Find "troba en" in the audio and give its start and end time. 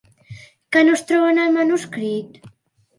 1.13-1.45